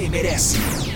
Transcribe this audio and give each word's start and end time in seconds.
você 0.00 0.08
merece. 0.08 0.89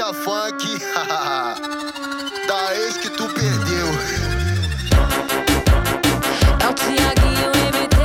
Marcha 0.00 0.14
funk 0.14 0.78
da 2.48 2.74
ex 2.74 2.96
que 2.96 3.10
tu 3.10 3.28
perdeu. 3.28 3.86
É 6.58 6.68
o 6.68 6.74
Tiaguinho 6.74 7.50
MT 7.50 7.96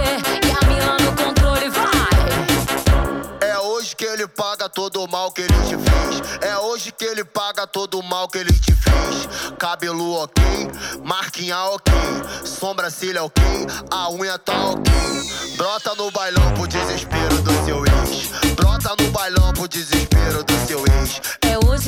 e 0.45 0.51
a 0.51 0.67
Mila 0.67 0.97
no 0.99 1.15
controle, 1.15 1.69
vai! 1.69 3.49
É 3.49 3.57
hoje 3.59 3.95
que 3.95 4.03
ele 4.03 4.27
paga 4.27 4.67
todo 4.67 5.03
o 5.03 5.07
mal 5.07 5.31
que 5.31 5.41
ele 5.41 5.53
te 5.53 5.77
fez. 5.77 6.21
É 6.41 6.57
hoje 6.57 6.91
que 6.91 7.05
ele 7.05 7.23
paga 7.23 7.65
todo 7.65 7.99
o 7.99 8.03
mal 8.03 8.27
que 8.27 8.39
ele 8.39 8.51
te 8.51 8.73
fez. 8.73 9.55
Cabelo 9.57 10.15
ok, 10.15 10.43
marquinha 11.03 11.63
ok, 11.65 11.93
sobrancelha 12.43 13.23
ok, 13.23 13.43
a 13.89 14.09
unha 14.09 14.37
tá 14.37 14.65
ok. 14.65 14.83
Brota 15.55 15.95
no 15.95 16.11
bailão 16.11 16.53
pro 16.55 16.67
desespero 16.67 17.34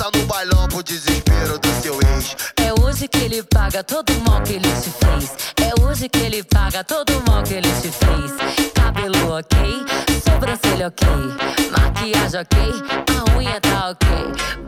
Brota 0.00 0.18
no 0.18 0.24
bailão 0.24 0.66
pro 0.66 0.82
desespero 0.82 1.58
do 1.58 1.82
seu 1.82 1.94
ex. 2.14 2.34
É 2.56 2.72
hoje 2.80 3.06
que 3.06 3.18
ele 3.18 3.42
paga 3.42 3.84
todo 3.84 4.10
o 4.10 4.20
mal 4.22 4.40
que 4.42 4.54
ele 4.54 4.68
te 4.68 4.88
fez. 4.88 5.52
É 5.60 5.82
hoje 5.82 6.08
que 6.08 6.18
ele 6.20 6.42
paga 6.42 6.82
todo 6.82 7.10
o 7.10 7.30
mal 7.30 7.42
que 7.42 7.52
ele 7.52 7.68
te 7.68 7.90
fez. 7.90 8.72
Cabelo 8.72 9.32
ok, 9.34 9.58
sobrancelha 10.24 10.86
ok, 10.88 11.06
maquiagem 11.70 12.40
ok, 12.40 12.58
a 13.10 13.38
unha 13.38 13.60
tá 13.60 13.90
ok. 13.90 14.08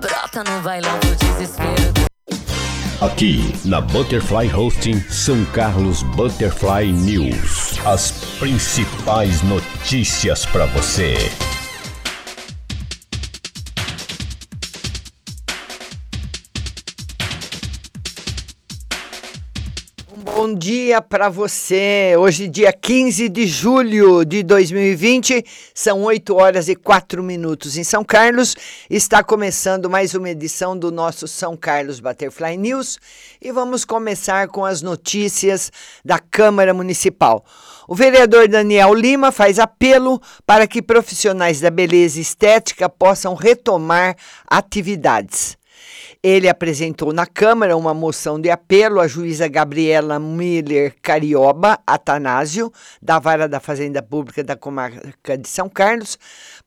Brota 0.03 0.45
no 0.45 0.61
bailão 0.61 0.99
pro 0.99 1.17
desespero 1.17 1.93
do 1.95 2.03
Aqui 3.01 3.55
na 3.65 3.81
Butterfly 3.81 4.55
Hosting 4.55 5.01
São 5.09 5.43
Carlos 5.47 6.03
Butterfly 6.15 6.93
News. 6.93 7.79
As 7.87 8.11
principais 8.39 9.41
notícias 9.43 10.45
para 10.45 10.67
você. 10.67 11.17
Bom 20.45 20.55
dia 20.55 21.01
para 21.01 21.29
você. 21.29 22.17
Hoje, 22.19 22.49
dia 22.49 22.73
15 22.73 23.29
de 23.29 23.47
julho 23.47 24.25
de 24.25 24.43
2020, 24.43 25.45
são 25.73 26.03
8 26.03 26.35
horas 26.35 26.69
e 26.69 26.75
4 26.75 27.23
minutos 27.23 27.77
em 27.77 27.85
São 27.85 28.03
Carlos. 28.03 28.57
Está 28.91 29.23
começando 29.23 29.89
mais 29.89 30.17
uma 30.17 30.29
edição 30.29 30.77
do 30.77 30.91
nosso 30.91 31.29
São 31.29 31.57
Carlos 31.57 32.01
Butterfly 32.01 32.57
News 32.57 32.99
e 33.41 33.53
vamos 33.53 33.85
começar 33.85 34.49
com 34.49 34.65
as 34.65 34.83
notícias 34.83 35.71
da 36.05 36.19
Câmara 36.19 36.75
Municipal. 36.75 37.45
O 37.87 37.95
vereador 37.95 38.49
Daniel 38.49 38.93
Lima 38.95 39.31
faz 39.31 39.61
apelo 39.61 40.21
para 40.45 40.67
que 40.67 40.83
profissionais 40.83 41.61
da 41.61 41.71
beleza 41.71 42.21
estética 42.21 42.89
possam 42.89 43.37
retomar 43.37 44.17
atividades. 44.51 45.57
Ele 46.25 46.49
apresentou 46.49 47.13
na 47.13 47.27
Câmara 47.27 47.77
uma 47.77 47.93
moção 47.93 48.41
de 48.41 48.49
apelo 48.49 49.01
à 49.01 49.09
juíza 49.09 49.49
Gabriela 49.49 50.21
Miller 50.21 50.95
Carioba 51.03 51.81
Atanásio, 51.85 52.73
da 53.03 53.19
Vara 53.19 53.49
da 53.49 53.59
Fazenda 53.59 54.01
Pública 54.01 54.45
da 54.45 54.55
Comarca 54.55 55.37
de 55.37 55.49
São 55.49 55.69
Carlos, 55.69 56.17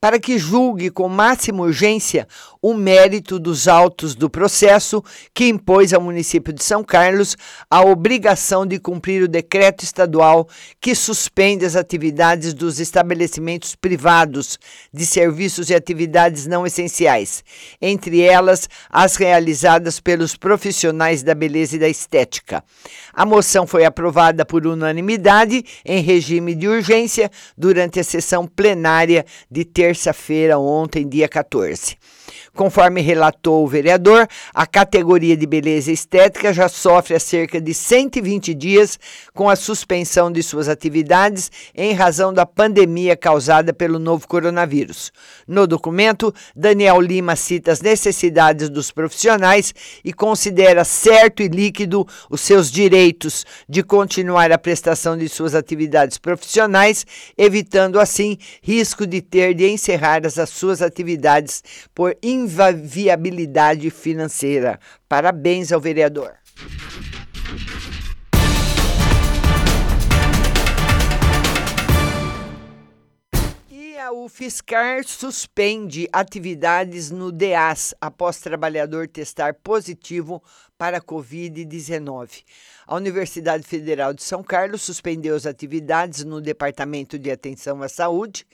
para 0.02 0.20
que 0.20 0.38
julgue 0.38 0.90
com 0.90 1.08
máxima 1.08 1.64
urgência 1.64 2.28
o 2.62 2.74
mérito 2.74 3.40
dos 3.40 3.66
autos 3.66 4.14
do 4.14 4.30
processo 4.30 5.02
que 5.34 5.48
impôs 5.48 5.94
ao 5.94 6.02
município 6.02 6.52
de 6.52 6.62
São 6.62 6.84
Carlos 6.84 7.38
a 7.72 7.82
obrigação 7.82 8.66
de 8.66 8.78
cumprir 8.78 9.24
o 9.24 9.28
decreto 9.28 9.86
estadual 9.86 10.50
que 10.82 10.94
suspende 10.94 11.64
as 11.64 11.78
atividades 11.78 12.54
dos 12.54 12.82
estabelecimentos 12.82 13.74
privados 13.74 14.60
de 14.92 15.06
serviços 15.06 15.70
e 15.70 15.76
atividades 15.76 16.46
não 16.46 16.68
essenciais, 16.68 17.42
entre 17.82 18.20
elas 18.20 18.68
as 18.90 19.16
realizadas 19.16 19.45
pelos 20.00 20.36
profissionais 20.36 21.22
da 21.24 21.36
beleza 21.36 21.76
e 21.76 21.80
da 21.80 21.90
estética. 21.90 22.64
A 23.14 23.26
moção 23.26 23.68
foi 23.68 23.86
aprovada 23.86 24.46
por 24.46 24.66
unanimidade 24.66 25.64
em 25.86 26.02
regime 26.02 26.56
de 26.56 26.68
urgência 26.68 27.30
durante 27.58 28.00
a 28.00 28.04
sessão 28.04 28.48
plenária 28.48 29.26
de 29.50 29.64
terça-feira, 29.66 30.58
ontem, 30.58 31.08
dia 31.08 31.28
14. 31.28 31.98
Conforme 32.54 33.02
relatou 33.02 33.64
o 33.64 33.68
vereador, 33.68 34.28
a 34.54 34.66
categoria 34.66 35.36
de 35.36 35.46
beleza 35.46 35.92
estética 35.92 36.54
já 36.54 36.68
sofre 36.68 37.16
há 37.16 37.20
cerca 37.20 37.60
de 37.60 37.74
120 37.74 38.54
dias 38.54 39.00
com 39.34 39.50
a 39.50 39.56
suspensão 39.56 40.32
de 40.32 40.42
suas 40.42 40.70
atividades 40.70 41.52
em 41.76 41.94
razão 41.94 42.34
da 42.34 42.46
pandemia 42.46 43.16
causada 43.16 43.74
pelo 43.74 44.00
novo 44.00 44.28
coronavírus. 44.28 45.12
No 45.48 45.68
documento, 45.68 46.34
Daniel 46.56 47.02
Lima 47.02 47.36
cita 47.36 47.72
as 47.72 47.82
necessidades 47.82 48.70
dos 48.70 48.92
profissionais 48.92 49.74
e 50.04 50.14
considera 50.14 50.84
certo 50.84 51.42
e 51.42 51.48
líquido 51.48 52.08
os 52.30 52.42
seus 52.42 52.72
direitos 52.72 53.46
de 53.68 53.84
continuar 53.84 54.52
a 54.52 54.58
prestação 54.58 55.18
de 55.18 55.28
suas 55.30 55.56
atividades 55.56 56.18
profissionais, 56.18 57.06
evitando 57.38 58.00
assim 58.00 58.38
risco 58.62 59.06
de 59.06 59.22
ter 59.22 59.54
de 59.54 59.68
encerrar 59.68 60.22
as 60.26 60.50
suas 60.50 60.82
atividades 60.82 61.64
por 61.94 62.16
inviabilidade 62.32 63.90
financeira. 63.90 64.80
Parabéns 65.08 65.72
ao 65.72 65.80
vereador. 65.80 66.34
A 74.06 74.14
UFSCar 74.14 75.04
suspende 75.04 76.08
atividades 76.14 77.10
no 77.10 77.32
DEAS 77.32 77.96
após 78.00 78.40
trabalhador 78.40 79.08
testar 79.08 79.56
positivo 79.56 80.44
para 80.78 81.00
a 81.00 81.02
Covid-19. 81.02 82.44
A 82.86 82.96
Universidade 82.98 83.64
Federal 83.64 84.14
de 84.14 84.22
São 84.22 84.44
Carlos 84.44 84.84
suspendeu 84.84 85.36
as 85.36 85.48
atividades 85.48 86.24
no 86.24 86.40
Departamento 86.40 87.18
de 87.18 87.32
Atenção 87.32 87.82
à 87.82 87.90
Saúde, 87.90 88.46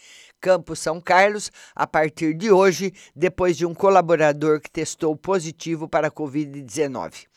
Campo 0.41 0.75
São 0.75 0.99
Carlos, 0.99 1.51
a 1.75 1.85
partir 1.85 2.33
de 2.33 2.51
hoje, 2.51 2.91
depois 3.15 3.55
de 3.55 3.65
um 3.65 3.75
colaborador 3.75 4.59
que 4.59 4.71
testou 4.71 5.15
positivo 5.15 5.87
para 5.87 6.07
a 6.07 6.11
Covid-19. 6.11 7.27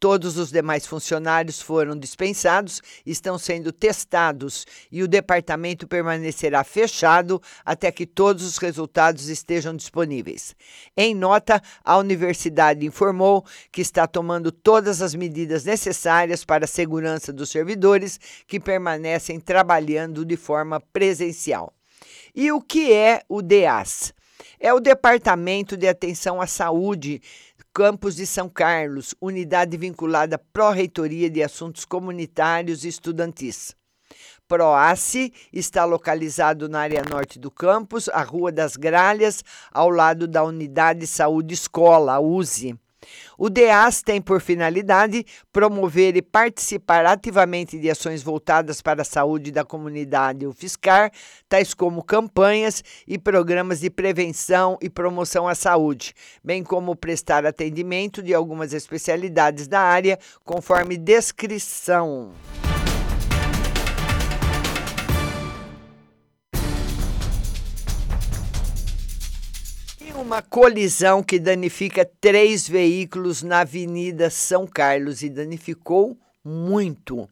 Todos 0.00 0.38
os 0.38 0.50
demais 0.50 0.86
funcionários 0.86 1.60
foram 1.60 1.94
dispensados, 1.94 2.80
estão 3.04 3.36
sendo 3.36 3.70
testados 3.70 4.64
e 4.90 5.02
o 5.02 5.08
departamento 5.08 5.86
permanecerá 5.86 6.64
fechado 6.64 7.40
até 7.62 7.92
que 7.92 8.06
todos 8.06 8.42
os 8.42 8.56
resultados 8.56 9.28
estejam 9.28 9.76
disponíveis. 9.76 10.56
Em 10.96 11.14
nota, 11.14 11.60
a 11.84 11.98
universidade 11.98 12.86
informou 12.86 13.44
que 13.70 13.82
está 13.82 14.06
tomando 14.06 14.50
todas 14.50 15.02
as 15.02 15.14
medidas 15.14 15.66
necessárias 15.66 16.46
para 16.46 16.64
a 16.64 16.68
segurança 16.68 17.30
dos 17.30 17.50
servidores 17.50 18.18
que 18.46 18.58
permanecem 18.58 19.38
trabalhando 19.38 20.24
de 20.24 20.36
forma 20.38 20.80
presencial. 20.80 21.74
E 22.34 22.52
o 22.52 22.60
que 22.60 22.92
é 22.92 23.22
o 23.28 23.42
DEAS? 23.42 24.12
é 24.58 24.72
o 24.72 24.80
Departamento 24.80 25.76
de 25.76 25.88
Atenção 25.88 26.40
à 26.40 26.46
Saúde 26.46 27.20
Campos 27.72 28.16
de 28.16 28.26
São 28.26 28.48
Carlos, 28.48 29.14
unidade 29.20 29.76
vinculada 29.76 30.34
à 30.34 30.38
Pró-Reitoria 30.38 31.30
de 31.30 31.40
Assuntos 31.40 31.84
Comunitários 31.84 32.84
e 32.84 32.88
Estudantis. 32.88 33.76
PROACE 34.48 35.32
está 35.52 35.84
localizado 35.84 36.68
na 36.68 36.80
área 36.80 37.04
norte 37.08 37.38
do 37.38 37.48
campus, 37.48 38.08
a 38.08 38.22
Rua 38.22 38.50
das 38.50 38.76
Gralhas, 38.76 39.44
ao 39.70 39.88
lado 39.88 40.26
da 40.26 40.42
Unidade 40.42 41.06
Saúde 41.06 41.54
Escola, 41.54 42.18
USE. 42.18 42.76
O 43.38 43.48
DEAS 43.48 44.02
tem 44.02 44.20
por 44.20 44.40
finalidade 44.40 45.24
promover 45.52 46.16
e 46.16 46.22
participar 46.22 47.06
ativamente 47.06 47.78
de 47.78 47.90
ações 47.90 48.22
voltadas 48.22 48.82
para 48.82 49.02
a 49.02 49.04
saúde 49.04 49.50
da 49.50 49.64
comunidade 49.64 50.46
UFSCar, 50.46 51.10
tais 51.48 51.74
como 51.74 52.02
campanhas 52.02 52.84
e 53.06 53.18
programas 53.18 53.80
de 53.80 53.90
prevenção 53.90 54.78
e 54.80 54.90
promoção 54.90 55.48
à 55.48 55.54
saúde, 55.54 56.14
bem 56.44 56.62
como 56.62 56.94
prestar 56.94 57.46
atendimento 57.46 58.22
de 58.22 58.34
algumas 58.34 58.72
especialidades 58.72 59.66
da 59.66 59.80
área, 59.80 60.18
conforme 60.44 60.96
descrição. 60.96 62.32
Uma 70.20 70.42
colisão 70.42 71.22
que 71.22 71.38
danifica 71.38 72.04
três 72.04 72.68
veículos 72.68 73.42
na 73.42 73.60
Avenida 73.60 74.28
São 74.28 74.66
Carlos 74.66 75.22
e 75.22 75.30
danificou 75.30 76.14
muito. 76.44 77.26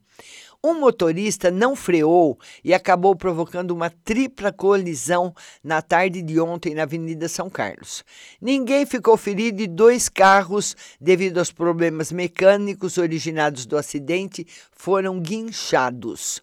Um 0.64 0.80
motorista 0.80 1.50
não 1.50 1.76
freou 1.76 2.38
e 2.64 2.72
acabou 2.72 3.14
provocando 3.14 3.72
uma 3.72 3.90
tripla 3.90 4.50
colisão 4.50 5.34
na 5.62 5.82
tarde 5.82 6.22
de 6.22 6.40
ontem 6.40 6.74
na 6.74 6.84
Avenida 6.84 7.28
São 7.28 7.50
Carlos. 7.50 8.02
Ninguém 8.40 8.86
ficou 8.86 9.18
ferido 9.18 9.60
e 9.60 9.66
dois 9.66 10.08
carros, 10.08 10.74
devido 10.98 11.38
aos 11.38 11.52
problemas 11.52 12.10
mecânicos 12.10 12.96
originados 12.96 13.66
do 13.66 13.76
acidente, 13.76 14.46
foram 14.72 15.20
guinchados. 15.20 16.42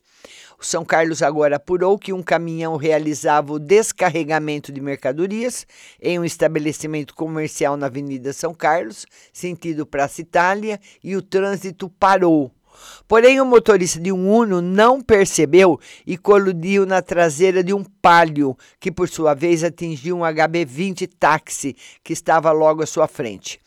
São 0.66 0.84
Carlos 0.84 1.22
agora 1.22 1.58
apurou 1.58 1.98
que 1.98 2.12
um 2.12 2.24
caminhão 2.24 2.76
realizava 2.76 3.54
o 3.54 3.60
descarregamento 3.60 4.72
de 4.72 4.82
mercadorias 4.82 5.68
em 6.02 6.18
um 6.18 6.26
estabelecimento 6.26 7.14
comercial 7.14 7.78
na 7.78 7.86
Avenida 7.86 8.34
São 8.34 8.52
Carlos, 8.52 9.06
sentido 9.32 9.86
Praça 9.86 10.22
Itália, 10.22 10.80
e 11.04 11.16
o 11.16 11.22
trânsito 11.22 11.88
parou. 12.00 12.52
Porém, 13.08 13.40
o 13.40 13.46
motorista 13.46 14.00
de 14.00 14.12
um 14.12 14.28
Uno 14.28 14.60
não 14.60 15.02
percebeu 15.02 15.80
e 16.06 16.18
colidiu 16.18 16.86
na 16.86 17.02
traseira 17.02 17.64
de 17.64 17.72
um 17.72 17.84
Palio, 17.84 18.58
que 18.80 18.92
por 18.92 19.08
sua 19.08 19.36
vez 19.36 19.64
atingiu 19.64 20.18
um 20.18 20.22
HB20 20.22 21.08
táxi 21.20 21.76
que 22.04 22.12
estava 22.12 22.52
logo 22.52 22.82
à 22.82 22.88
sua 22.88 23.08
frente. 23.08 23.60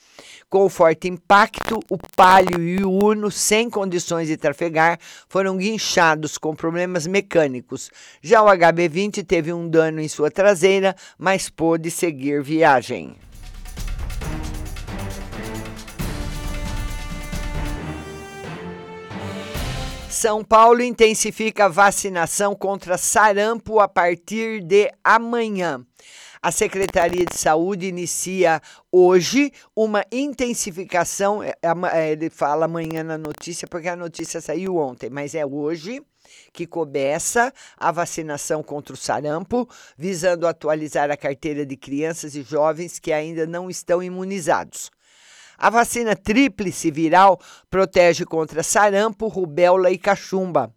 Com 0.48 0.68
forte 0.68 1.08
impacto, 1.08 1.80
o 1.90 1.98
Palio 2.16 2.62
e 2.62 2.82
o 2.82 2.90
Uno, 2.90 3.30
sem 3.30 3.68
condições 3.68 4.28
de 4.28 4.36
trafegar, 4.36 4.98
foram 5.28 5.56
guinchados 5.56 6.38
com 6.38 6.54
problemas 6.54 7.06
mecânicos. 7.06 7.90
Já 8.22 8.42
o 8.42 8.46
HB20 8.46 9.24
teve 9.26 9.52
um 9.52 9.68
dano 9.68 10.00
em 10.00 10.08
sua 10.08 10.30
traseira, 10.30 10.94
mas 11.18 11.48
pôde 11.50 11.90
seguir 11.90 12.42
viagem. 12.42 13.16
São 20.18 20.42
Paulo 20.42 20.82
intensifica 20.82 21.66
a 21.66 21.68
vacinação 21.68 22.52
contra 22.56 22.98
sarampo 22.98 23.78
a 23.78 23.86
partir 23.86 24.60
de 24.62 24.90
amanhã. 25.04 25.84
A 26.40 26.52
Secretaria 26.52 27.24
de 27.24 27.36
Saúde 27.36 27.86
inicia 27.86 28.62
hoje 28.92 29.52
uma 29.74 30.04
intensificação. 30.12 31.42
É, 31.42 31.54
é, 31.92 32.12
ele 32.12 32.30
fala 32.30 32.66
amanhã 32.66 33.02
na 33.02 33.18
notícia, 33.18 33.66
porque 33.66 33.88
a 33.88 33.96
notícia 33.96 34.40
saiu 34.40 34.76
ontem, 34.76 35.10
mas 35.10 35.34
é 35.34 35.44
hoje 35.44 36.00
que 36.52 36.66
começa 36.66 37.52
a 37.76 37.90
vacinação 37.90 38.62
contra 38.62 38.94
o 38.94 38.96
sarampo, 38.96 39.68
visando 39.96 40.46
atualizar 40.46 41.10
a 41.10 41.16
carteira 41.16 41.66
de 41.66 41.76
crianças 41.76 42.34
e 42.36 42.42
jovens 42.42 42.98
que 42.98 43.12
ainda 43.12 43.46
não 43.46 43.68
estão 43.68 44.02
imunizados. 44.02 44.90
A 45.56 45.70
vacina 45.70 46.14
tríplice 46.14 46.90
viral 46.90 47.40
protege 47.68 48.24
contra 48.24 48.62
sarampo, 48.62 49.26
rubéola 49.26 49.90
e 49.90 49.98
cachumba. 49.98 50.72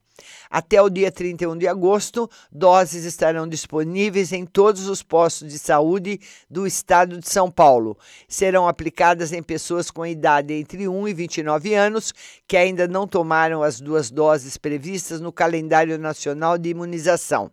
Até 0.50 0.82
o 0.82 0.90
dia 0.90 1.12
31 1.12 1.58
de 1.58 1.68
agosto, 1.68 2.30
doses 2.52 3.06
estarão 3.06 3.48
disponíveis 3.48 4.32
em 4.32 4.46
todos 4.46 4.88
os 4.88 5.02
postos 5.02 5.52
de 5.52 5.60
saúde 5.60 6.20
do 6.50 6.66
estado 6.68 7.18
de 7.18 7.30
São 7.30 7.50
Paulo. 7.50 7.98
Serão 8.28 8.68
aplicadas 8.68 9.32
em 9.32 9.42
pessoas 9.42 9.92
com 9.92 10.06
idade 10.06 10.54
entre 10.54 10.88
1 10.88 11.08
e 11.08 11.14
29 11.14 11.74
anos 11.74 12.14
que 12.48 12.58
ainda 12.58 12.88
não 12.88 13.08
tomaram 13.08 13.64
as 13.64 13.80
duas 13.80 14.10
doses 14.10 14.58
previstas 14.58 15.20
no 15.20 15.32
calendário 15.32 15.98
nacional 15.98 16.58
de 16.58 16.70
imunização. 16.70 17.52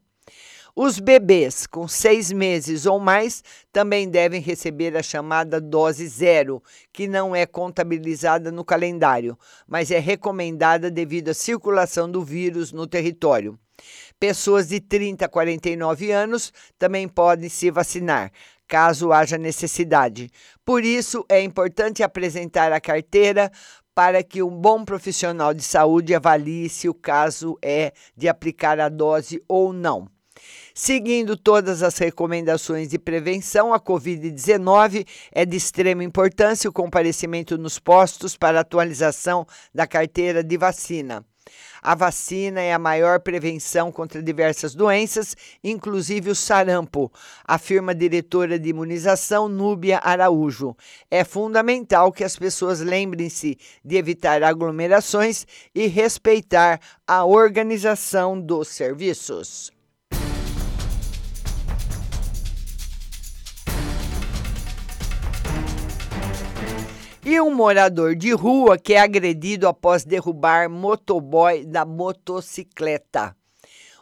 Os 0.80 1.00
bebês 1.00 1.66
com 1.66 1.88
seis 1.88 2.30
meses 2.30 2.86
ou 2.86 3.00
mais 3.00 3.42
também 3.72 4.08
devem 4.08 4.40
receber 4.40 4.96
a 4.96 5.02
chamada 5.02 5.60
dose 5.60 6.06
zero, 6.06 6.62
que 6.92 7.08
não 7.08 7.34
é 7.34 7.44
contabilizada 7.46 8.52
no 8.52 8.64
calendário, 8.64 9.36
mas 9.66 9.90
é 9.90 9.98
recomendada 9.98 10.88
devido 10.88 11.30
à 11.30 11.34
circulação 11.34 12.08
do 12.08 12.22
vírus 12.22 12.70
no 12.70 12.86
território. 12.86 13.58
Pessoas 14.20 14.68
de 14.68 14.78
30 14.78 15.24
a 15.24 15.28
49 15.28 16.12
anos 16.12 16.52
também 16.78 17.08
podem 17.08 17.48
se 17.48 17.72
vacinar, 17.72 18.30
caso 18.68 19.12
haja 19.12 19.36
necessidade. 19.36 20.30
Por 20.64 20.84
isso, 20.84 21.26
é 21.28 21.42
importante 21.42 22.04
apresentar 22.04 22.70
a 22.70 22.80
carteira 22.80 23.50
para 23.96 24.22
que 24.22 24.44
um 24.44 24.56
bom 24.56 24.84
profissional 24.84 25.52
de 25.52 25.64
saúde 25.64 26.14
avalie 26.14 26.68
se 26.68 26.88
o 26.88 26.94
caso 26.94 27.58
é 27.60 27.92
de 28.16 28.28
aplicar 28.28 28.78
a 28.78 28.88
dose 28.88 29.42
ou 29.48 29.72
não. 29.72 30.08
Seguindo 30.80 31.36
todas 31.36 31.82
as 31.82 31.98
recomendações 31.98 32.86
de 32.86 33.00
prevenção, 33.00 33.74
a 33.74 33.80
Covid-19 33.80 35.04
é 35.32 35.44
de 35.44 35.56
extrema 35.56 36.04
importância 36.04 36.70
o 36.70 36.72
comparecimento 36.72 37.58
nos 37.58 37.80
postos 37.80 38.36
para 38.36 38.60
atualização 38.60 39.44
da 39.74 39.88
carteira 39.88 40.40
de 40.40 40.56
vacina. 40.56 41.26
A 41.82 41.96
vacina 41.96 42.60
é 42.60 42.72
a 42.72 42.78
maior 42.78 43.18
prevenção 43.18 43.90
contra 43.90 44.22
diversas 44.22 44.72
doenças, 44.72 45.34
inclusive 45.64 46.30
o 46.30 46.34
sarampo, 46.34 47.10
afirma 47.44 47.90
a 47.90 47.96
diretora 47.96 48.56
de 48.56 48.68
imunização 48.68 49.48
Núbia 49.48 50.00
Araújo. 50.00 50.76
É 51.10 51.24
fundamental 51.24 52.12
que 52.12 52.22
as 52.22 52.36
pessoas 52.36 52.78
lembrem-se 52.78 53.58
de 53.84 53.96
evitar 53.96 54.44
aglomerações 54.44 55.44
e 55.74 55.88
respeitar 55.88 56.80
a 57.04 57.24
organização 57.24 58.40
dos 58.40 58.68
serviços. 58.68 59.76
E 67.30 67.38
um 67.42 67.54
morador 67.54 68.16
de 68.16 68.32
rua 68.32 68.78
que 68.78 68.94
é 68.94 69.00
agredido 69.00 69.68
após 69.68 70.02
derrubar 70.02 70.70
motoboy 70.70 71.62
da 71.62 71.84
motocicleta. 71.84 73.36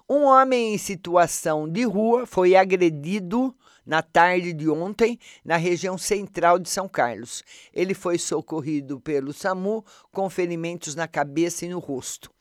Um 0.09 0.27
homem 0.27 0.73
em 0.73 0.79
situação 0.79 1.69
de 1.69 1.83
rua 1.83 2.25
foi 2.25 2.55
agredido 2.55 3.53
na 3.85 4.01
tarde 4.01 4.53
de 4.53 4.71
ontem 4.71 5.19
na 5.45 5.57
região 5.57 5.99
central 5.99 6.57
de 6.57 6.71
São 6.71 6.89
Carlos. 6.89 7.43
Ele 7.75 7.95
foi 7.95 8.17
socorrido 8.17 9.01
pelo 9.01 9.33
SAMU 9.33 9.85
com 10.13 10.31
ferimentos 10.31 10.95
na 10.95 11.09
cabeça 11.09 11.67
e 11.67 11.69
no 11.69 11.81
rosto. 11.81 12.36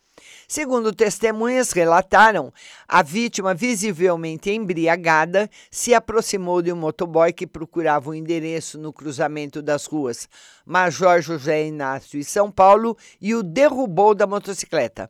Segundo 0.48 0.94
testemunhas 0.94 1.72
relataram, 1.72 2.54
a 2.88 3.02
vítima, 3.02 3.54
visivelmente 3.54 4.52
embriagada, 4.52 5.50
se 5.72 5.94
aproximou 5.94 6.62
de 6.62 6.72
um 6.72 6.76
motoboy 6.76 7.34
que 7.34 7.48
procurava 7.48 8.10
o 8.10 8.12
um 8.12 8.16
endereço 8.16 8.78
no 8.78 8.94
cruzamento 8.94 9.62
das 9.62 9.86
ruas 9.86 10.30
Major 10.66 11.22
José 11.22 11.66
Inácio 11.66 12.20
e 12.20 12.24
São 12.24 12.52
Paulo 12.52 12.98
e 13.20 13.36
o 13.36 13.44
derrubou 13.44 14.14
da 14.14 14.26
motocicleta. 14.26 15.10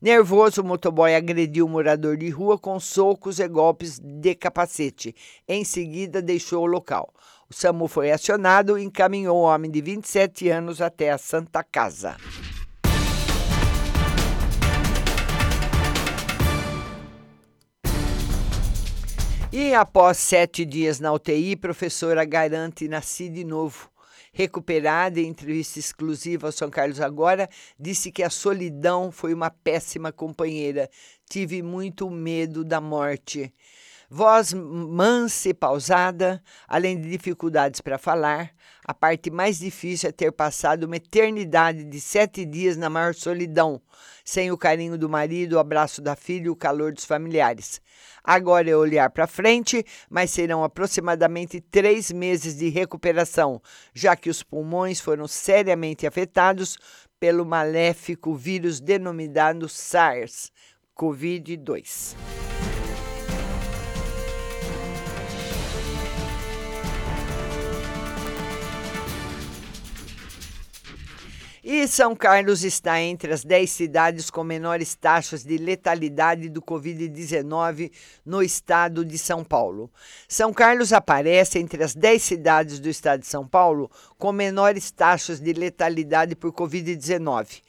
Nervoso, 0.00 0.60
o 0.60 0.64
motoboy 0.64 1.14
agrediu 1.14 1.66
o 1.66 1.68
morador 1.68 2.16
de 2.16 2.28
rua 2.28 2.58
com 2.58 2.78
socos 2.78 3.40
e 3.40 3.48
golpes 3.48 3.98
de 3.98 4.34
capacete. 4.34 5.14
Em 5.48 5.64
seguida, 5.64 6.22
deixou 6.22 6.62
o 6.62 6.66
local. 6.66 7.12
O 7.50 7.54
SAMU 7.54 7.88
foi 7.88 8.12
acionado 8.12 8.78
e 8.78 8.84
encaminhou 8.84 9.36
o 9.38 9.42
homem 9.42 9.70
de 9.70 9.80
27 9.80 10.48
anos 10.48 10.80
até 10.80 11.10
a 11.10 11.18
Santa 11.18 11.64
Casa. 11.64 12.16
E 19.56 19.72
após 19.72 20.18
sete 20.18 20.64
dias 20.64 20.98
na 20.98 21.12
UTI, 21.12 21.54
professora 21.54 22.24
garante 22.24 22.88
nasci 22.88 23.28
de 23.28 23.44
novo. 23.44 23.88
Recuperada 24.32 25.20
em 25.20 25.28
entrevista 25.28 25.78
exclusiva 25.78 26.48
ao 26.48 26.52
São 26.52 26.68
Carlos 26.68 27.00
Agora, 27.00 27.48
disse 27.78 28.10
que 28.10 28.24
a 28.24 28.30
solidão 28.30 29.12
foi 29.12 29.32
uma 29.32 29.50
péssima 29.50 30.10
companheira. 30.10 30.90
Tive 31.30 31.62
muito 31.62 32.10
medo 32.10 32.64
da 32.64 32.80
morte. 32.80 33.54
Voz 34.10 34.52
mansa 34.52 35.48
e 35.48 35.54
pausada, 35.54 36.42
além 36.68 37.00
de 37.00 37.08
dificuldades 37.08 37.80
para 37.80 37.96
falar, 37.98 38.50
a 38.86 38.92
parte 38.92 39.30
mais 39.30 39.58
difícil 39.58 40.10
é 40.10 40.12
ter 40.12 40.30
passado 40.30 40.84
uma 40.84 40.96
eternidade 40.96 41.84
de 41.84 41.98
sete 42.00 42.44
dias 42.44 42.76
na 42.76 42.90
maior 42.90 43.14
solidão, 43.14 43.80
sem 44.24 44.52
o 44.52 44.58
carinho 44.58 44.98
do 44.98 45.08
marido, 45.08 45.54
o 45.54 45.58
abraço 45.58 46.02
da 46.02 46.14
filha 46.14 46.44
e 46.46 46.50
o 46.50 46.56
calor 46.56 46.92
dos 46.92 47.06
familiares. 47.06 47.80
Agora 48.22 48.68
é 48.68 48.76
olhar 48.76 49.08
para 49.10 49.26
frente, 49.26 49.82
mas 50.10 50.30
serão 50.30 50.62
aproximadamente 50.62 51.58
três 51.60 52.12
meses 52.12 52.56
de 52.56 52.68
recuperação, 52.68 53.62
já 53.94 54.14
que 54.14 54.28
os 54.28 54.42
pulmões 54.42 55.00
foram 55.00 55.26
seriamente 55.26 56.06
afetados 56.06 56.76
pelo 57.18 57.46
maléfico 57.46 58.34
vírus 58.34 58.80
denominado 58.80 59.66
SARS-CoV-2. 59.66 62.53
E 71.66 71.88
São 71.88 72.14
Carlos 72.14 72.62
está 72.62 73.00
entre 73.00 73.32
as 73.32 73.42
10 73.42 73.70
cidades 73.70 74.28
com 74.28 74.44
menores 74.44 74.94
taxas 74.94 75.42
de 75.42 75.56
letalidade 75.56 76.50
do 76.50 76.60
Covid-19 76.60 77.90
no 78.22 78.42
estado 78.42 79.02
de 79.02 79.16
São 79.16 79.42
Paulo. 79.42 79.90
São 80.28 80.52
Carlos 80.52 80.92
aparece 80.92 81.58
entre 81.58 81.82
as 81.82 81.94
10 81.94 82.22
cidades 82.22 82.78
do 82.78 82.90
estado 82.90 83.20
de 83.20 83.26
São 83.26 83.48
Paulo 83.48 83.90
com 84.18 84.30
menores 84.30 84.90
taxas 84.90 85.40
de 85.40 85.54
letalidade 85.54 86.36
por 86.36 86.52
Covid-19. 86.52 87.62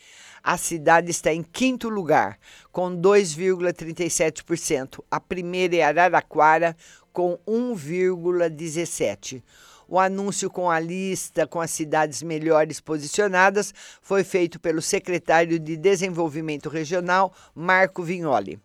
A 0.43 0.57
cidade 0.57 1.09
está 1.09 1.33
em 1.33 1.41
quinto 1.41 1.87
lugar, 1.87 2.37
com 2.73 2.97
2,37%. 2.97 5.01
A 5.09 5.21
primeira 5.21 5.77
é 5.77 5.83
Araraquara, 5.83 6.75
com 7.13 7.39
1,17%. 7.47 9.41
O 9.87 9.99
anúncio 9.99 10.49
com 10.49 10.69
a 10.69 10.79
lista 10.79 11.45
com 11.45 11.61
as 11.61 11.71
cidades 11.71 12.23
melhores 12.23 12.79
posicionadas 12.79 13.73
foi 14.01 14.23
feito 14.23 14.59
pelo 14.59 14.81
secretário 14.81 15.59
de 15.59 15.77
Desenvolvimento 15.77 16.69
Regional, 16.69 17.33
Marco 17.53 18.01
Vignoli. 18.01 18.59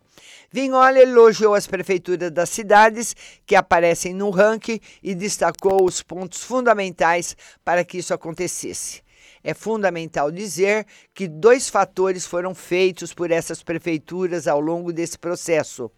Vignoli 0.51 0.99
elogiou 0.99 1.53
as 1.53 1.67
prefeituras 1.67 2.31
das 2.31 2.49
cidades 2.49 3.15
que 3.45 3.55
aparecem 3.55 4.13
no 4.13 4.29
ranking 4.29 4.79
e 5.01 5.15
destacou 5.15 5.85
os 5.85 6.01
pontos 6.01 6.43
fundamentais 6.43 7.35
para 7.63 7.85
que 7.85 7.99
isso 7.99 8.13
acontecesse. 8.13 9.01
É 9.43 9.53
fundamental 9.53 10.31
dizer 10.31 10.85
que 11.13 11.27
dois 11.27 11.69
fatores 11.69 12.25
foram 12.27 12.53
feitos 12.53 13.13
por 13.13 13.31
essas 13.31 13.63
prefeituras 13.63 14.47
ao 14.47 14.59
longo 14.59 14.93
desse 14.93 15.17
processo. 15.17 15.89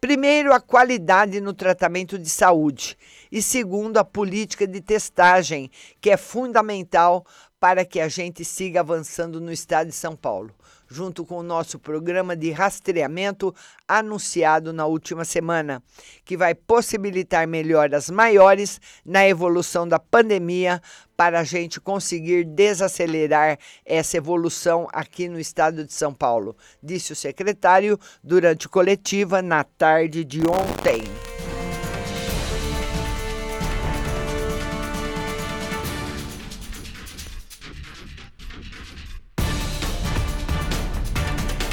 Primeiro, 0.00 0.52
a 0.52 0.60
qualidade 0.60 1.40
no 1.40 1.52
tratamento 1.52 2.18
de 2.18 2.28
saúde. 2.28 2.96
E 3.32 3.40
segundo, 3.40 3.96
a 3.96 4.04
política 4.04 4.66
de 4.66 4.80
testagem, 4.80 5.70
que 6.00 6.10
é 6.10 6.16
fundamental 6.16 7.24
para 7.58 7.84
que 7.84 7.98
a 7.98 8.08
gente 8.08 8.44
siga 8.44 8.80
avançando 8.80 9.40
no 9.40 9.50
estado 9.50 9.88
de 9.88 9.94
São 9.94 10.14
Paulo, 10.14 10.54
junto 10.86 11.24
com 11.24 11.38
o 11.38 11.42
nosso 11.42 11.78
programa 11.78 12.36
de 12.36 12.50
rastreamento 12.50 13.54
anunciado 13.88 14.72
na 14.72 14.86
última 14.86 15.24
semana, 15.24 15.82
que 16.24 16.36
vai 16.36 16.54
possibilitar 16.54 17.48
melhoras 17.48 18.10
maiores 18.10 18.80
na 19.04 19.26
evolução 19.26 19.88
da 19.88 19.98
pandemia 19.98 20.80
para 21.16 21.40
a 21.40 21.44
gente 21.44 21.80
conseguir 21.80 22.44
desacelerar 22.44 23.58
essa 23.84 24.16
evolução 24.16 24.86
aqui 24.92 25.28
no 25.28 25.40
estado 25.40 25.84
de 25.84 25.92
São 25.92 26.12
Paulo, 26.12 26.56
disse 26.82 27.12
o 27.12 27.16
secretário 27.16 27.98
durante 28.22 28.68
coletiva 28.68 29.40
na 29.40 29.64
tarde 29.64 30.24
de 30.24 30.42
ontem. 30.46 31.02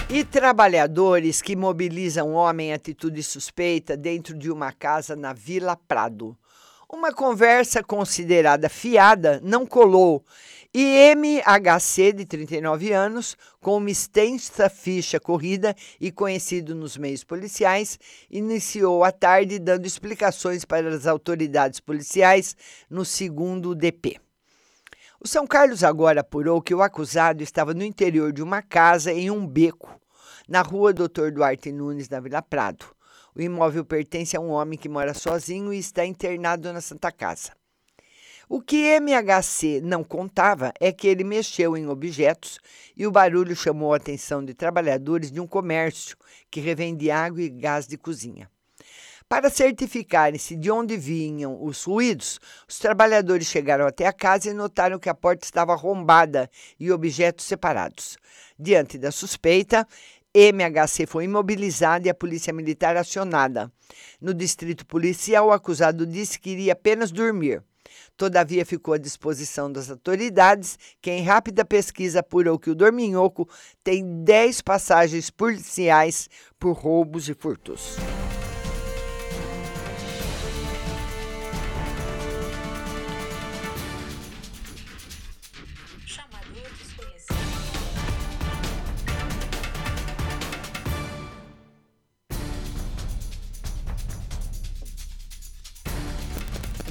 E 0.10 0.24
trabalhadores 0.24 1.42
que 1.42 1.56
mobilizam 1.56 2.34
homem 2.34 2.70
em 2.70 2.74
atitude 2.74 3.24
suspeita 3.24 3.98
dentro 3.98 4.38
de 4.38 4.52
uma 4.52 4.72
casa 4.72 5.16
na 5.16 5.34
Vila 5.34 5.76
Prado. 5.76 6.38
Uma 6.94 7.12
conversa 7.12 7.82
considerada 7.82 8.70
fiada 8.70 9.42
não 9.44 9.66
colou 9.66 10.24
e 10.72 11.12
MHC, 11.16 12.14
de 12.14 12.24
39 12.24 12.94
anos, 12.94 13.36
com 13.60 13.78
uma 13.78 13.90
extensa 13.90 14.70
ficha 14.70 15.20
corrida 15.20 15.76
e 16.00 16.12
conhecido 16.12 16.76
nos 16.76 16.96
meios 16.96 17.24
policiais, 17.24 17.98
iniciou 18.30 19.04
a 19.04 19.12
tarde 19.12 19.58
dando 19.58 19.88
explicações 19.88 20.64
para 20.64 20.88
as 20.90 21.08
autoridades 21.08 21.80
policiais 21.80 22.56
no 22.88 23.04
segundo 23.04 23.74
DP. 23.74 24.20
O 25.20 25.28
São 25.28 25.48
Carlos 25.48 25.84
agora 25.84 26.22
apurou 26.22 26.62
que 26.62 26.76
o 26.76 26.84
acusado 26.84 27.42
estava 27.42 27.74
no 27.74 27.84
interior 27.84 28.32
de 28.32 28.44
uma 28.44 28.62
casa 28.62 29.12
em 29.12 29.32
um 29.32 29.48
beco 29.48 30.00
na 30.48 30.62
rua 30.62 30.94
Doutor 30.94 31.32
Duarte 31.32 31.72
Nunes, 31.72 32.08
na 32.08 32.20
Vila 32.20 32.44
Prado. 32.44 32.86
O 33.36 33.41
imóvel 33.41 33.84
pertence 33.84 34.38
a 34.38 34.39
um 34.39 34.50
homem 34.50 34.78
que 34.78 34.88
mora 34.88 35.13
sozinho 35.13 35.74
e 35.74 35.80
está 35.80 36.06
internado 36.06 36.72
na 36.72 36.82
Santa 36.82 37.12
Casa. 37.12 37.52
O 38.48 38.62
que 38.62 38.76
MHC 38.76 39.82
não 39.82 40.04
contava 40.04 40.72
é 40.80 40.91
que 40.91 41.08
ele 41.08 41.24
mexeu 41.24 41.76
em 41.76 41.88
objetos 41.88 42.60
e 42.96 43.08
o 43.08 43.12
barulho 43.12 43.56
chamou 43.56 43.93
a 43.93 43.98
atenção 43.98 44.43
de 44.43 44.54
trabalhadores 44.54 45.32
de 45.32 45.39
um 45.39 45.48
comércio 45.48 46.15
que 46.52 46.60
revende 46.60 47.10
água 47.10 47.41
e 47.41 47.50
gás 47.50 47.88
de 47.88 47.98
cozinha. 47.98 48.50
Para 49.28 49.50
certificarem-se 49.50 50.56
de 50.56 50.69
onde 50.69 50.96
vinham 50.98 51.58
os 51.63 51.86
ruídos, 51.86 52.39
os 52.67 52.78
trabalhadores 52.78 53.48
chegaram 53.48 53.88
até 53.88 54.06
a 54.06 54.13
casa 54.13 54.50
e 54.50 54.54
notaram 54.54 55.00
que 55.00 55.10
a 55.10 55.15
porta 55.15 55.46
estava 55.46 55.74
arrombada 55.74 56.48
e 56.80 56.91
objetos 56.91 57.46
separados. 57.46 58.17
Diante 58.60 58.98
da 58.98 59.12
suspeita, 59.12 59.88
MHC 60.36 61.06
foi 61.06 61.26
imobilizado 61.26 62.08
e 62.08 62.10
a 62.10 62.13
polícia 62.13 62.52
militar 62.52 62.98
acionada. 62.98 63.72
No 64.19 64.34
distrito 64.34 64.86
policial, 64.86 65.48
o 65.48 65.52
acusado 65.52 66.08
disse 66.08 66.39
que 66.39 66.50
iria 66.50 66.74
apenas 66.74 67.12
dormir. 67.12 67.62
Todavia, 68.17 68.65
ficou 68.65 68.93
à 68.93 68.98
disposição 68.98 69.72
das 69.72 69.89
autoridades, 69.89 70.78
que 71.02 71.12
em 71.12 71.24
rápida 71.24 71.65
pesquisa 71.65 72.19
apurou 72.22 72.58
que 72.58 72.69
o 72.69 72.76
Dorminhoco 72.76 73.48
tem 73.84 74.24
10 74.24 74.62
passagens 74.62 75.30
policiais 75.30 76.30
por 76.60 76.74
roubos 76.74 77.28
e 77.30 77.34
furtos. 77.34 77.98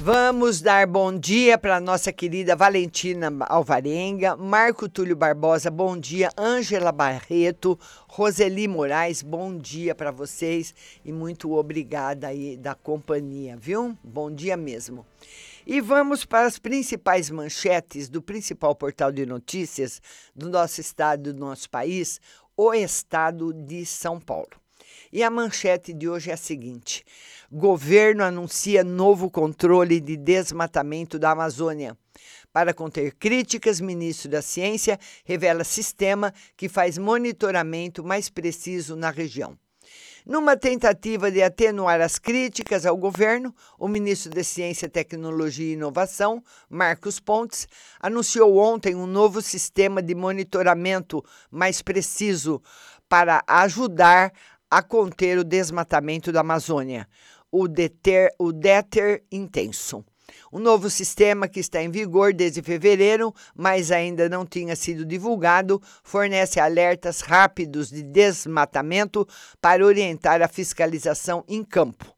Vamos 0.05 0.59
dar 0.59 0.85
bom 0.85 1.17
dia 1.17 1.57
para 1.57 1.79
nossa 1.79 2.11
querida 2.11 2.57
Valentina 2.57 3.31
Alvarenga, 3.47 4.35
Marco 4.35 4.89
Túlio 4.89 5.15
Barbosa, 5.15 5.71
bom 5.71 5.97
dia, 5.97 6.29
Ângela 6.37 6.91
Barreto, 6.91 7.79
Roseli 8.05 8.67
Moraes, 8.67 9.21
bom 9.21 9.57
dia 9.57 9.95
para 9.95 10.11
vocês 10.11 10.75
e 11.05 11.11
muito 11.13 11.53
obrigada 11.53 12.27
aí 12.27 12.57
da 12.57 12.75
companhia, 12.75 13.55
viu? 13.55 13.97
Bom 14.03 14.29
dia 14.29 14.57
mesmo. 14.57 15.05
E 15.65 15.79
vamos 15.79 16.25
para 16.25 16.47
as 16.47 16.59
principais 16.59 17.29
manchetes 17.29 18.09
do 18.09 18.21
principal 18.21 18.75
portal 18.75 19.09
de 19.09 19.25
notícias 19.25 20.01
do 20.35 20.49
nosso 20.49 20.81
estado, 20.81 21.31
do 21.31 21.39
nosso 21.39 21.69
país, 21.69 22.19
o 22.57 22.73
estado 22.73 23.53
de 23.53 23.85
São 23.85 24.19
Paulo. 24.19 24.62
E 25.15 25.21
a 25.21 25.29
manchete 25.29 25.93
de 25.93 26.09
hoje 26.09 26.31
é 26.31 26.33
a 26.33 26.37
seguinte: 26.37 27.05
Governo 27.51 28.23
anuncia 28.23 28.83
novo 28.83 29.29
controle 29.29 29.99
de 29.99 30.17
desmatamento 30.17 31.19
da 31.19 31.29
Amazônia. 31.29 31.95
Para 32.51 32.73
conter 32.73 33.13
críticas, 33.13 33.79
ministro 33.79 34.27
da 34.31 34.41
Ciência 34.41 34.99
revela 35.23 35.63
sistema 35.63 36.33
que 36.57 36.67
faz 36.67 36.97
monitoramento 36.97 38.03
mais 38.03 38.27
preciso 38.27 38.95
na 38.95 39.11
região. 39.11 39.55
Numa 40.25 40.55
tentativa 40.55 41.29
de 41.29 41.43
atenuar 41.43 42.01
as 42.01 42.17
críticas 42.17 42.85
ao 42.85 42.97
governo, 42.97 43.53
o 43.77 43.87
ministro 43.87 44.31
da 44.31 44.43
Ciência, 44.43 44.89
Tecnologia 44.89 45.67
e 45.67 45.73
Inovação, 45.73 46.41
Marcos 46.69 47.19
Pontes, 47.19 47.67
anunciou 47.99 48.57
ontem 48.57 48.95
um 48.95 49.05
novo 49.05 49.41
sistema 49.43 50.01
de 50.01 50.15
monitoramento 50.15 51.23
mais 51.51 51.81
preciso 51.81 52.61
para 53.09 53.43
ajudar 53.45 54.33
a 54.77 54.81
conter 54.81 55.37
o 55.37 55.43
desmatamento 55.43 56.31
da 56.31 56.39
Amazônia 56.39 57.07
o 57.51 57.67
Deter, 57.67 58.33
o 58.39 58.51
Deter 58.51 59.23
Intenso. 59.31 60.03
Um 60.51 60.57
novo 60.57 60.89
sistema 60.89 61.47
que 61.47 61.59
está 61.59 61.83
em 61.83 61.91
vigor 61.91 62.33
desde 62.33 62.63
fevereiro, 62.63 63.31
mas 63.55 63.91
ainda 63.91 64.27
não 64.27 64.43
tinha 64.43 64.75
sido 64.75 65.05
divulgado, 65.05 65.79
fornece 66.03 66.59
alertas 66.59 67.21
rápidos 67.21 67.91
de 67.91 68.01
desmatamento 68.01 69.27
para 69.61 69.85
orientar 69.85 70.41
a 70.41 70.47
fiscalização 70.47 71.43
em 71.47 71.63
campo. 71.63 72.11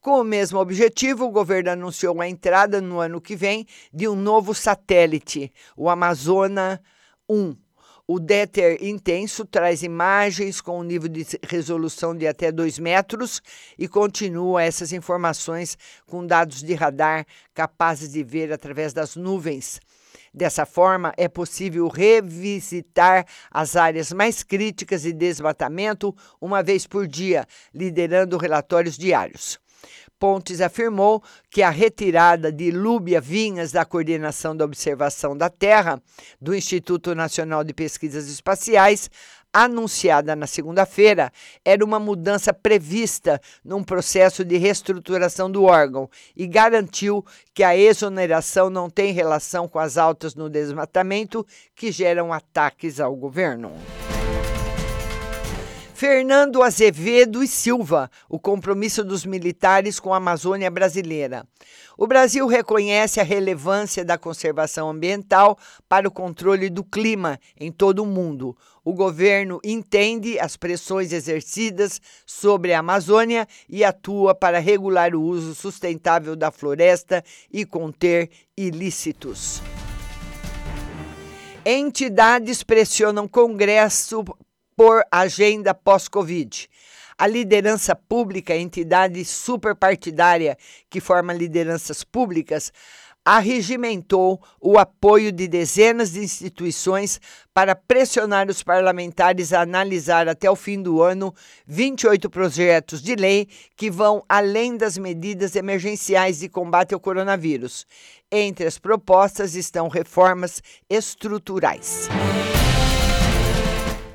Com 0.00 0.20
o 0.20 0.24
mesmo 0.24 0.60
objetivo, 0.60 1.24
o 1.24 1.32
governo 1.32 1.70
anunciou 1.70 2.20
a 2.20 2.28
entrada 2.28 2.80
no 2.80 3.00
ano 3.00 3.20
que 3.20 3.34
vem 3.34 3.66
de 3.92 4.06
um 4.06 4.14
novo 4.14 4.54
satélite, 4.54 5.52
o 5.76 5.90
Amazona 5.90 6.80
1. 7.28 7.56
O 8.12 8.18
Déter 8.18 8.82
intenso 8.82 9.44
traz 9.44 9.84
imagens 9.84 10.60
com 10.60 10.80
um 10.80 10.82
nível 10.82 11.08
de 11.08 11.24
resolução 11.48 12.12
de 12.12 12.26
até 12.26 12.50
2 12.50 12.80
metros 12.80 13.40
e 13.78 13.86
continua 13.86 14.64
essas 14.64 14.92
informações 14.92 15.78
com 16.08 16.26
dados 16.26 16.60
de 16.60 16.74
radar 16.74 17.24
capazes 17.54 18.10
de 18.10 18.24
ver 18.24 18.52
através 18.52 18.92
das 18.92 19.14
nuvens. 19.14 19.78
Dessa 20.34 20.66
forma, 20.66 21.14
é 21.16 21.28
possível 21.28 21.86
revisitar 21.86 23.24
as 23.48 23.76
áreas 23.76 24.12
mais 24.12 24.42
críticas 24.42 25.02
de 25.02 25.12
desmatamento 25.12 26.12
uma 26.40 26.64
vez 26.64 26.88
por 26.88 27.06
dia, 27.06 27.46
liderando 27.72 28.36
relatórios 28.36 28.98
diários. 28.98 29.60
Pontes 30.20 30.60
afirmou 30.60 31.22
que 31.50 31.62
a 31.62 31.70
retirada 31.70 32.52
de 32.52 32.70
Lúbia 32.70 33.22
Vinhas 33.22 33.72
da 33.72 33.86
coordenação 33.86 34.54
da 34.54 34.66
observação 34.66 35.34
da 35.34 35.48
Terra 35.48 35.98
do 36.38 36.54
Instituto 36.54 37.14
Nacional 37.14 37.64
de 37.64 37.72
Pesquisas 37.72 38.28
Espaciais, 38.28 39.10
anunciada 39.50 40.36
na 40.36 40.46
segunda-feira, 40.46 41.32
era 41.64 41.82
uma 41.82 41.98
mudança 41.98 42.52
prevista 42.52 43.40
num 43.64 43.82
processo 43.82 44.44
de 44.44 44.58
reestruturação 44.58 45.50
do 45.50 45.64
órgão 45.64 46.08
e 46.36 46.46
garantiu 46.46 47.24
que 47.54 47.62
a 47.62 47.74
exoneração 47.74 48.68
não 48.68 48.90
tem 48.90 49.14
relação 49.14 49.66
com 49.66 49.78
as 49.78 49.96
altas 49.96 50.34
no 50.34 50.50
desmatamento 50.50 51.46
que 51.74 51.90
geram 51.90 52.30
ataques 52.30 53.00
ao 53.00 53.16
governo. 53.16 53.72
Fernando 56.00 56.62
Azevedo 56.62 57.44
e 57.44 57.46
Silva, 57.46 58.10
o 58.26 58.38
compromisso 58.38 59.04
dos 59.04 59.26
militares 59.26 60.00
com 60.00 60.14
a 60.14 60.16
Amazônia 60.16 60.70
brasileira. 60.70 61.46
O 61.94 62.06
Brasil 62.06 62.46
reconhece 62.46 63.20
a 63.20 63.22
relevância 63.22 64.02
da 64.02 64.16
conservação 64.16 64.88
ambiental 64.88 65.58
para 65.86 66.08
o 66.08 66.10
controle 66.10 66.70
do 66.70 66.82
clima 66.82 67.38
em 67.54 67.70
todo 67.70 68.02
o 68.02 68.06
mundo. 68.06 68.56
O 68.82 68.94
governo 68.94 69.60
entende 69.62 70.38
as 70.38 70.56
pressões 70.56 71.12
exercidas 71.12 72.00
sobre 72.24 72.72
a 72.72 72.78
Amazônia 72.78 73.46
e 73.68 73.84
atua 73.84 74.34
para 74.34 74.58
regular 74.58 75.14
o 75.14 75.20
uso 75.20 75.54
sustentável 75.54 76.34
da 76.34 76.50
floresta 76.50 77.22
e 77.52 77.66
conter 77.66 78.30
ilícitos. 78.56 79.60
Entidades 81.62 82.62
pressionam 82.62 83.28
Congresso 83.28 84.24
por 84.80 85.04
agenda 85.12 85.74
pós-Covid. 85.74 86.66
A 87.18 87.26
liderança 87.26 87.94
pública, 87.94 88.56
entidade 88.56 89.22
superpartidária 89.26 90.56
que 90.88 91.02
forma 91.02 91.34
lideranças 91.34 92.02
públicas, 92.02 92.72
arregimentou 93.22 94.40
o 94.58 94.78
apoio 94.78 95.30
de 95.32 95.46
dezenas 95.46 96.12
de 96.12 96.20
instituições 96.20 97.20
para 97.52 97.76
pressionar 97.76 98.48
os 98.48 98.62
parlamentares 98.62 99.52
a 99.52 99.60
analisar 99.60 100.26
até 100.30 100.50
o 100.50 100.56
fim 100.56 100.80
do 100.80 101.02
ano 101.02 101.34
28 101.66 102.30
projetos 102.30 103.02
de 103.02 103.14
lei 103.16 103.48
que 103.76 103.90
vão 103.90 104.24
além 104.26 104.78
das 104.78 104.96
medidas 104.96 105.56
emergenciais 105.56 106.38
de 106.38 106.48
combate 106.48 106.94
ao 106.94 107.00
coronavírus. 107.00 107.86
Entre 108.32 108.66
as 108.66 108.78
propostas 108.78 109.54
estão 109.54 109.88
reformas 109.88 110.62
estruturais. 110.88 112.08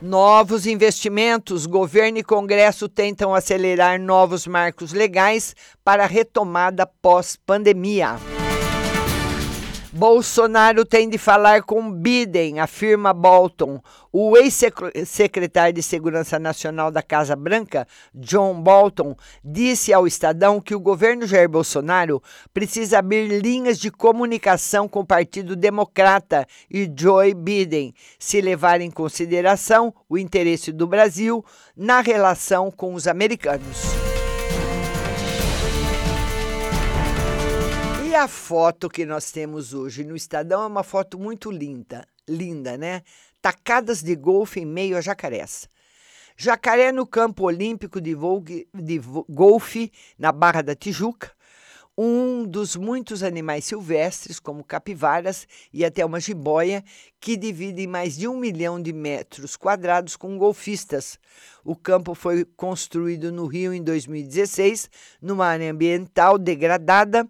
Novos 0.05 0.67
investimentos. 0.67 1.65
Governo 1.65 2.19
e 2.19 2.23
Congresso 2.23 2.87
tentam 2.87 3.33
acelerar 3.33 3.99
novos 3.99 4.45
marcos 4.45 4.93
legais 4.93 5.55
para 5.83 6.03
a 6.03 6.07
retomada 6.07 6.85
pós-pandemia. 6.85 8.19
Bolsonaro 9.97 10.83
tem 10.83 11.07
de 11.07 11.17
falar 11.17 11.63
com 11.63 11.89
Biden, 11.89 12.59
afirma 12.59 13.13
Bolton. 13.13 13.79
O 14.11 14.35
ex-secretário 14.35 15.73
de 15.73 15.81
Segurança 15.81 16.37
Nacional 16.37 16.91
da 16.91 17.01
Casa 17.01 17.33
Branca, 17.33 17.87
John 18.13 18.61
Bolton, 18.61 19.15
disse 19.41 19.93
ao 19.93 20.05
Estadão 20.05 20.59
que 20.59 20.75
o 20.75 20.81
governo 20.81 21.25
Jair 21.25 21.47
Bolsonaro 21.47 22.21
precisa 22.53 22.99
abrir 22.99 23.41
linhas 23.41 23.79
de 23.79 23.89
comunicação 23.89 24.85
com 24.85 24.99
o 24.99 25.07
Partido 25.07 25.55
Democrata 25.55 26.45
e 26.69 26.91
Joe 26.93 27.33
Biden, 27.33 27.93
se 28.19 28.41
levar 28.41 28.81
em 28.81 28.91
consideração 28.91 29.93
o 30.09 30.17
interesse 30.17 30.73
do 30.73 30.85
Brasil 30.85 31.41
na 31.73 32.01
relação 32.01 32.69
com 32.69 32.95
os 32.95 33.07
americanos. 33.07 34.04
A 38.15 38.29
foto 38.29 38.89
que 38.89 39.05
nós 39.05 39.29
temos 39.29 39.73
hoje 39.73 40.05
no 40.05 40.15
Estadão 40.15 40.63
é 40.63 40.67
uma 40.67 40.83
foto 40.83 41.19
muito 41.19 41.51
linda, 41.51 42.07
linda, 42.27 42.77
né? 42.77 43.03
Tacadas 43.41 44.01
de 44.01 44.15
golfe 44.15 44.61
em 44.61 44.65
meio 44.65 44.97
a 44.97 45.01
jacarés. 45.01 45.67
Jacaré 46.37 46.93
no 46.93 47.05
campo 47.05 47.43
olímpico 47.43 47.99
de, 47.99 48.15
de 48.73 49.01
golfe 49.29 49.91
na 50.17 50.31
Barra 50.31 50.61
da 50.61 50.73
Tijuca, 50.73 51.34
um 51.97 52.45
dos 52.45 52.75
muitos 52.75 53.23
animais 53.23 53.63
silvestres, 53.65 54.39
como 54.39 54.63
capivaras 54.63 55.47
e 55.71 55.85
até 55.85 56.05
uma 56.05 56.19
jiboia, 56.19 56.83
que 57.19 57.37
dividem 57.37 57.87
mais 57.87 58.17
de 58.17 58.27
um 58.27 58.37
milhão 58.37 58.81
de 58.81 58.91
metros 58.91 59.55
quadrados 59.55 60.17
com 60.17 60.37
golfistas. 60.37 61.17
O 61.63 61.75
campo 61.75 62.13
foi 62.13 62.43
construído 62.43 63.31
no 63.31 63.45
Rio 63.45 63.73
em 63.73 63.81
2016, 63.81 64.89
numa 65.21 65.47
área 65.47 65.71
ambiental 65.71 66.37
degradada 66.37 67.25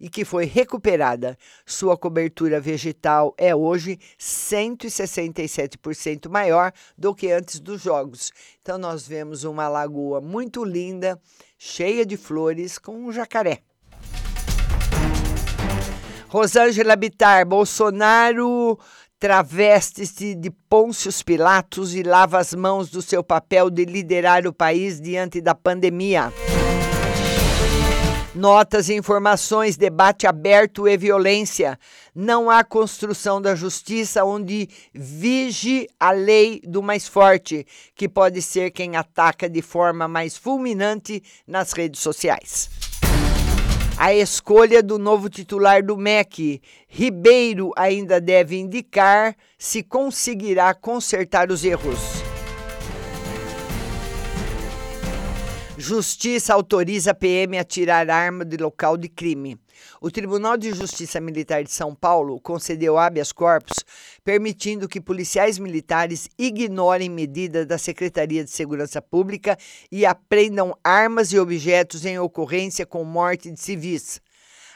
e 0.00 0.08
que 0.08 0.24
foi 0.24 0.46
recuperada. 0.46 1.36
Sua 1.64 1.96
cobertura 1.96 2.60
vegetal 2.60 3.32
é 3.36 3.54
hoje 3.54 4.00
167% 4.18 6.28
maior 6.28 6.72
do 6.96 7.14
que 7.14 7.30
antes 7.30 7.60
dos 7.60 7.82
Jogos. 7.82 8.32
Então, 8.62 8.78
nós 8.78 9.06
vemos 9.06 9.44
uma 9.44 9.68
lagoa 9.68 10.20
muito 10.20 10.64
linda, 10.64 11.20
cheia 11.58 12.04
de 12.04 12.16
flores, 12.16 12.78
com 12.78 12.96
um 12.96 13.12
jacaré. 13.12 13.62
Rosângela 16.28 16.96
Bitar, 16.96 17.46
Bolsonaro 17.46 18.78
traveste-se 19.18 20.34
de 20.34 20.50
Pôncios 20.50 21.22
Pilatos 21.22 21.94
e 21.94 22.02
lava 22.02 22.38
as 22.38 22.52
mãos 22.54 22.90
do 22.90 23.00
seu 23.00 23.24
papel 23.24 23.70
de 23.70 23.84
liderar 23.84 24.46
o 24.46 24.52
país 24.52 25.00
diante 25.00 25.40
da 25.40 25.54
pandemia. 25.54 26.32
Notas 28.34 28.90
e 28.90 28.94
informações, 28.94 29.78
debate 29.78 30.26
aberto 30.26 30.86
e 30.86 30.94
violência. 30.98 31.78
Não 32.14 32.50
há 32.50 32.62
construção 32.62 33.40
da 33.40 33.54
justiça 33.54 34.22
onde 34.24 34.68
vige 34.92 35.86
a 35.98 36.10
lei 36.10 36.60
do 36.62 36.82
mais 36.82 37.08
forte, 37.08 37.66
que 37.94 38.06
pode 38.06 38.42
ser 38.42 38.72
quem 38.72 38.94
ataca 38.94 39.48
de 39.48 39.62
forma 39.62 40.06
mais 40.06 40.36
fulminante 40.36 41.22
nas 41.46 41.72
redes 41.72 42.02
sociais. 42.02 42.68
A 43.98 44.12
escolha 44.12 44.82
do 44.82 44.98
novo 44.98 45.30
titular 45.30 45.82
do 45.82 45.96
MEC, 45.96 46.60
Ribeiro, 46.86 47.72
ainda 47.74 48.20
deve 48.20 48.58
indicar 48.58 49.34
se 49.56 49.82
conseguirá 49.82 50.74
consertar 50.74 51.50
os 51.50 51.64
erros. 51.64 51.98
Justiça 55.78 56.52
autoriza 56.52 57.12
a 57.12 57.14
PM 57.14 57.56
a 57.56 57.64
tirar 57.64 58.10
arma 58.10 58.44
de 58.44 58.58
local 58.58 58.98
de 58.98 59.08
crime. 59.08 59.58
O 60.00 60.10
Tribunal 60.10 60.56
de 60.56 60.72
Justiça 60.72 61.20
Militar 61.20 61.64
de 61.64 61.72
São 61.72 61.94
Paulo 61.94 62.40
concedeu 62.40 62.98
habeas 62.98 63.32
corpus, 63.32 63.84
permitindo 64.24 64.88
que 64.88 65.00
policiais 65.00 65.58
militares 65.58 66.28
ignorem 66.38 67.08
medidas 67.08 67.66
da 67.66 67.78
Secretaria 67.78 68.44
de 68.44 68.50
Segurança 68.50 69.00
Pública 69.00 69.58
e 69.90 70.04
apreendam 70.04 70.76
armas 70.82 71.32
e 71.32 71.38
objetos 71.38 72.04
em 72.04 72.18
ocorrência 72.18 72.84
com 72.84 73.04
morte 73.04 73.50
de 73.50 73.60
civis. 73.60 74.20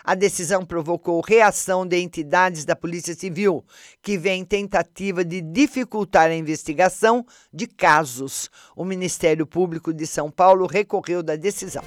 A 0.02 0.14
decisão 0.14 0.64
provocou 0.64 1.20
reação 1.20 1.86
de 1.86 1.98
entidades 1.98 2.64
da 2.64 2.74
Polícia 2.74 3.14
Civil, 3.14 3.64
que 4.02 4.16
vem 4.16 4.44
tentativa 4.44 5.24
de 5.24 5.40
dificultar 5.40 6.30
a 6.30 6.34
investigação 6.34 7.24
de 7.52 7.66
casos. 7.66 8.50
O 8.74 8.84
Ministério 8.84 9.46
Público 9.46 9.92
de 9.92 10.06
São 10.06 10.30
Paulo 10.30 10.66
recorreu 10.66 11.22
da 11.22 11.36
decisão. 11.36 11.82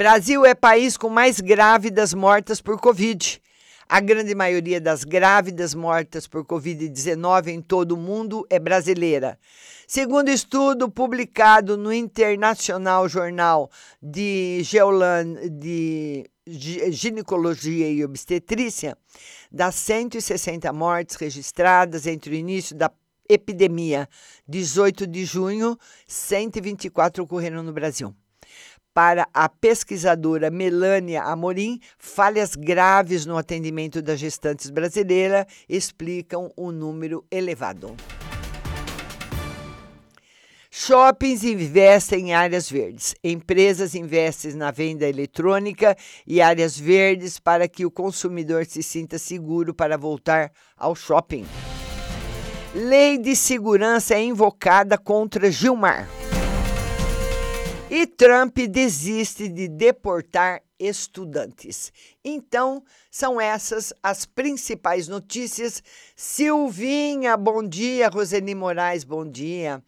Brasil 0.00 0.46
é 0.46 0.54
país 0.54 0.96
com 0.96 1.10
mais 1.10 1.40
grávidas 1.40 2.14
mortas 2.14 2.58
por 2.58 2.80
Covid. 2.80 3.38
A 3.86 4.00
grande 4.00 4.34
maioria 4.34 4.80
das 4.80 5.04
grávidas 5.04 5.74
mortas 5.74 6.26
por 6.26 6.42
Covid-19 6.42 7.48
em 7.48 7.60
todo 7.60 7.92
o 7.92 7.96
mundo 7.98 8.46
é 8.48 8.58
brasileira. 8.58 9.38
Segundo 9.86 10.30
estudo 10.30 10.90
publicado 10.90 11.76
no 11.76 11.92
Internacional 11.92 13.06
Jornal 13.10 13.70
de, 14.02 14.62
Geolan, 14.62 15.34
de 15.50 16.24
Ginecologia 16.46 17.90
e 17.90 18.02
Obstetrícia, 18.02 18.96
das 19.52 19.74
160 19.74 20.72
mortes 20.72 21.16
registradas 21.16 22.06
entre 22.06 22.30
o 22.30 22.38
início 22.38 22.74
da 22.74 22.90
epidemia, 23.28 24.08
18 24.48 25.06
de 25.06 25.26
junho, 25.26 25.78
124 26.06 27.22
ocorreram 27.22 27.62
no 27.62 27.74
Brasil. 27.74 28.14
Para 29.02 29.26
a 29.32 29.48
pesquisadora 29.48 30.50
Melânia 30.50 31.22
Amorim, 31.22 31.80
falhas 31.98 32.54
graves 32.54 33.24
no 33.24 33.38
atendimento 33.38 34.02
das 34.02 34.20
gestantes 34.20 34.68
brasileiras 34.68 35.46
explicam 35.66 36.52
o 36.54 36.70
número 36.70 37.24
elevado. 37.30 37.96
Shoppings 40.70 41.44
investem 41.44 42.28
em 42.28 42.34
áreas 42.34 42.70
verdes. 42.70 43.14
Empresas 43.24 43.94
investem 43.94 44.52
na 44.52 44.70
venda 44.70 45.08
eletrônica 45.08 45.96
e 46.26 46.42
áreas 46.42 46.78
verdes 46.78 47.38
para 47.38 47.66
que 47.66 47.86
o 47.86 47.90
consumidor 47.90 48.66
se 48.66 48.82
sinta 48.82 49.16
seguro 49.16 49.72
para 49.72 49.96
voltar 49.96 50.52
ao 50.76 50.94
shopping. 50.94 51.46
Lei 52.74 53.16
de 53.16 53.34
segurança 53.34 54.14
é 54.14 54.22
invocada 54.22 54.98
contra 54.98 55.50
Gilmar. 55.50 56.06
E 57.92 58.06
Trump 58.06 58.56
desiste 58.56 59.48
de 59.48 59.66
deportar 59.66 60.62
estudantes. 60.78 61.92
Então, 62.24 62.84
são 63.10 63.40
essas 63.40 63.92
as 64.00 64.24
principais 64.24 65.08
notícias. 65.08 65.82
Silvinha, 66.14 67.36
bom 67.36 67.66
dia. 67.66 68.08
Roseni 68.08 68.54
Moraes, 68.54 69.02
bom 69.02 69.28
dia. 69.28 69.82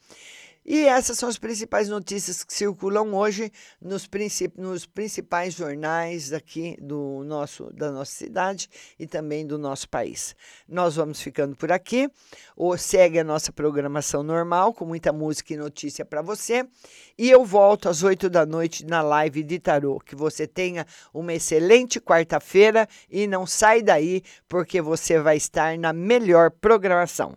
E 0.65 0.87
essas 0.87 1.19
são 1.19 1.29
as 1.29 1.39
principais 1.39 1.89
notícias 1.89 2.45
que 2.45 2.55
circulam 2.55 3.15
hoje 3.15 3.51
nos, 3.81 4.07
princip 4.07 4.61
nos 4.61 4.87
principais 4.87 5.55
jornais 5.55 6.33
aqui 6.33 6.77
do 6.81 7.25
nosso, 7.25 7.73
da 7.73 7.91
nossa 7.91 8.13
cidade 8.13 8.69
e 8.97 9.05
também 9.05 9.45
do 9.45 9.59
nosso 9.59 9.89
país. 9.89 10.37
Nós 10.69 10.95
vamos 10.95 11.21
ficando 11.21 11.57
por 11.57 11.73
aqui. 11.73 12.09
Ou 12.57 12.79
segue 12.79 13.19
a 13.19 13.25
nossa 13.25 13.53
programação 13.53 14.23
normal, 14.23 14.73
com 14.73 14.85
muita 14.85 15.13
música 15.13 15.53
e 15.53 15.57
notícia 15.57 16.05
para 16.05 16.23
você. 16.23 16.65
E 17.19 17.29
eu 17.29 17.45
volto 17.45 17.89
às 17.89 18.05
8 18.05 18.31
da 18.31 18.47
noite 18.47 18.87
na 18.87 19.03
live 19.03 19.43
de 19.43 19.59
tarô. 19.59 19.99
Que 19.99 20.15
você 20.15 20.47
tenha 20.47 20.87
uma 21.13 21.33
excelente 21.33 22.01
quarta-feira 22.01 22.89
e 23.11 23.27
não 23.27 23.47
sai 23.47 23.83
daí, 23.83 24.23
porque 24.49 24.81
você 24.81 25.19
vai 25.19 25.37
estar 25.37 25.77
na 25.77 25.93
melhor 25.93 26.51
programação. 26.51 27.37